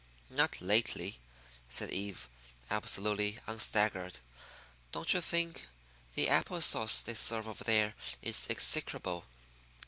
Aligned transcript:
"Not 0.31 0.59
lately," 0.61 1.19
said 1.69 1.91
Eve, 1.91 2.27
absolutely 2.71 3.37
unstaggered. 3.45 4.17
"Don't 4.91 5.13
you 5.13 5.21
think 5.21 5.67
the 6.15 6.27
apple 6.27 6.59
sauce 6.61 7.03
they 7.03 7.13
serve 7.13 7.47
over 7.47 7.63
there 7.63 7.93
is 8.19 8.47
execrable? 8.49 9.25